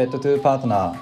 [0.00, 0.98] Pet to Partner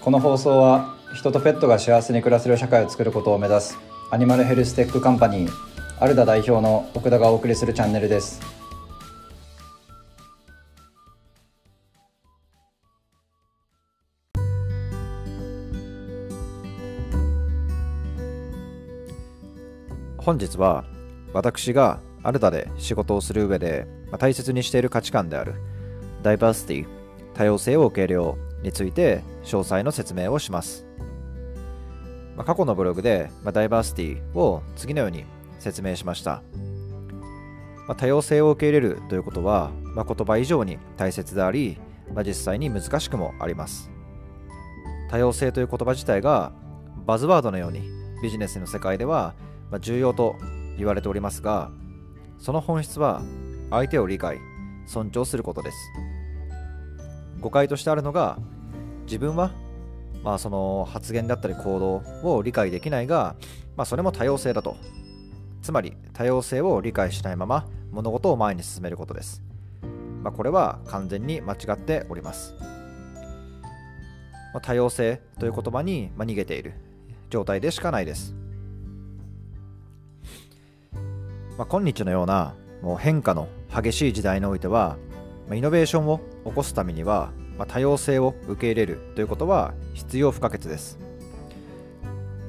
[0.00, 3.76] この放送は人とペットが幸せに暮らせる社会を作ることを目指す
[4.12, 5.52] Animal Health Tech Company
[5.98, 8.40] アルダ代表の奥田がお送りするチャンネルです。
[20.18, 20.84] 本日は
[21.32, 23.88] 私がアルダで仕事をする上で
[24.20, 25.54] 大切にしている価値観である
[26.22, 26.95] ダイバーシティ
[27.36, 30.86] 多様性を受け入れようについて詳細の説明をします、
[32.34, 35.24] まあ、過去のブログで、まあ、ダイバーシティを次のように
[35.58, 36.42] 説明しました、
[37.86, 41.78] まあ、多様性を受け入れるということは、まあ、言葉以上に大切であり、
[42.14, 43.90] まあ、実際に難しくもあります。
[45.10, 46.52] 多様性という言葉自体が
[47.06, 47.82] バズワードのように
[48.22, 49.34] ビジネスの世界では
[49.80, 50.36] 重要と
[50.78, 51.70] 言われておりますが
[52.38, 53.22] その本質は
[53.70, 54.38] 相手を理解
[54.86, 55.76] 尊重することです。
[57.40, 58.38] 誤解としてあるのが
[59.04, 59.50] 自分は
[60.22, 63.36] まあその発言だったり行動を理解できないが、
[63.76, 64.76] まあ、それも多様性だと。
[65.66, 69.42] つまり多様性を理解しないまま物事を前に進めることです、
[70.22, 72.54] まあ、これは完全に間違っております、
[74.54, 76.74] まあ、多様性という言葉に逃げている
[77.30, 78.36] 状態でしかないです。
[81.58, 84.96] まあ、今日のようなもう変化の激しい時代においては、
[85.54, 90.98] イノベーションを起こすためには、まあ、多様性を受け入れるということは必要不可欠です。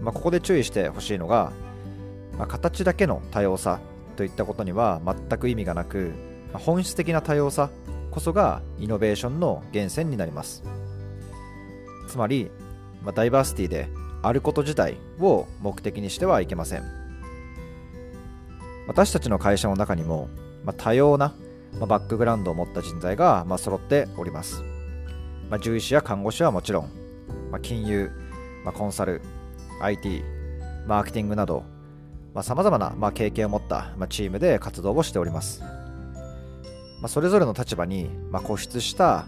[0.01, 1.51] まあ、ここで注意してほしいのが、
[2.37, 3.79] まあ、形だけの多様さ
[4.15, 6.11] といったことには全く意味がなく、
[6.53, 7.69] まあ、本質的な多様さ
[8.11, 10.63] こそがイノベーションの源泉になります。
[12.07, 12.49] つまり、
[13.03, 13.89] まあ、ダイバーシティで
[14.23, 16.83] あること自体を目的にしてはいけません。
[18.87, 20.29] 私たちの会社の中にも、
[20.63, 21.33] まあ、多様な、
[21.79, 24.63] まあ、バックグラウンドを持った人材が、まあ、揃っております。
[25.49, 26.89] まあ、獣医師や看護師はもちろん、
[27.51, 28.11] まあ、金融、
[28.63, 29.21] まあ、コンサル、
[29.81, 30.23] IT、
[30.87, 31.63] マーケティングなど、
[32.41, 35.61] さまざ、まな、まあ、経験を持った、まあ、チームで活動をしております。
[35.61, 39.25] まあ、それぞれの立場に、まあ、固執した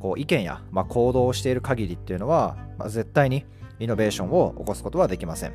[0.00, 3.44] こう意見や、まあ、行動をしている限りっていうのは、まあ、絶対に
[3.80, 5.52] イノベーションを起こすことはできません。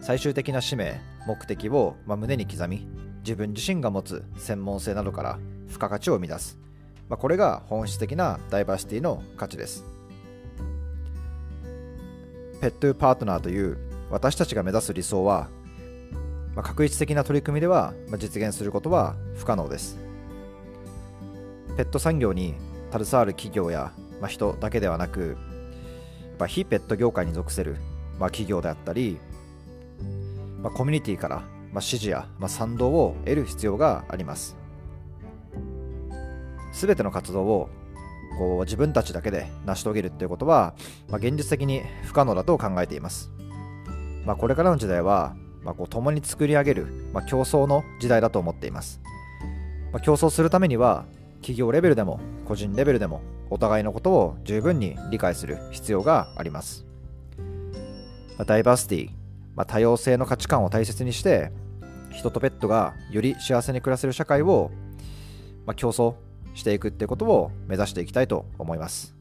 [0.00, 2.86] 最終的な使命、目的を、ま胸に刻み
[3.24, 6.58] 自分自身が持つ専門性などから付加価値を生み出す、
[7.08, 9.84] まあ、これが本質的なダイバーシティの価値です。
[12.60, 13.78] ペットパートナーという
[14.10, 15.48] 私たちが目指す理想は、
[16.54, 19.98] まあ、確率的な取り組みでは、実現することは不可能です。
[21.76, 22.54] ペット産業に
[22.92, 25.36] 携わる企業や、まあ、人だけではなく
[26.28, 27.76] やっぱ非ペット業界に属せる、
[28.18, 29.18] まあ、企業であったり
[30.64, 31.42] まあ、コミュニティから、
[31.74, 34.56] まあ、支持や、まあ、賛同を得る必要があります。
[36.72, 37.68] すべての活動を
[38.38, 40.74] こう自分たちだけで成し遂げるっていうことは、
[41.08, 43.32] まあ、現実的に不可能だと考えています。
[44.24, 49.00] まあ、これからの時代は、まあ、こう共に作り上げる、まあ、競争の時代だと思っています。
[49.92, 51.06] まあ、競争するためには
[51.38, 53.20] 企業レベルでも個人レベルでも
[53.50, 56.86] お互いのことを十分に理解する必要があります。
[58.38, 59.24] まあ、ダイバーシティ
[59.56, 61.52] まあ、多様性の価値観を大切にして
[62.14, 64.70] 人とペットがより幸せに暮らせる社会を、
[65.66, 66.14] まあ、競争
[66.54, 69.14] していくってことを目指していきたいと思います。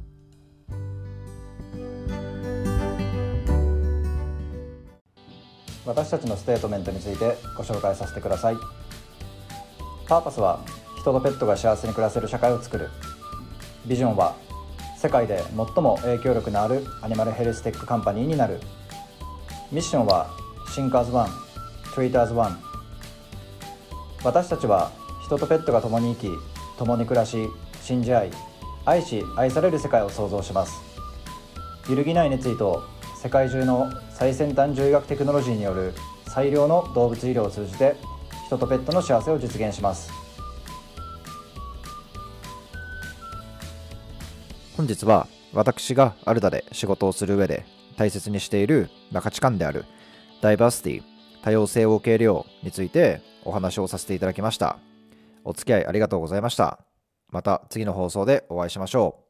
[5.86, 8.56] 私たちのステートメントについてご紹介させてください。
[10.08, 10.64] パーパスは
[11.00, 12.90] 人とペットが幸せに暮らせる社会を作る。
[13.86, 14.36] ビジョンは
[14.98, 18.62] 世界で最も影響力のある Animal Health Tech Company になる。
[19.72, 20.30] ミッションは
[20.70, 22.73] Think as one、Treat as one
[24.24, 24.92] 私たちは
[25.22, 26.32] 人とペットが共に生き
[26.78, 27.48] 共に暮らし
[27.82, 28.32] 信じ合い
[28.86, 30.82] 愛し愛される世界を創造します。
[31.90, 32.84] 揺るぎない熱意と
[33.22, 35.94] 世界中の最先端獣医学テクノロジーによる
[36.28, 37.96] 最良の動物医療を通じて
[38.48, 40.12] 人とペットの幸せを実現します。
[44.76, 47.66] 本日は私がアルダで仕事をする上で
[47.96, 49.86] 大切にしている価値観である
[50.42, 51.04] ダイバーシティ、
[51.44, 54.78] 多様性を受け入れようについてお話をさせていただきました。
[55.44, 56.80] お付き合いありがとうございました。
[57.30, 59.23] また次の放送でお会いしましょう。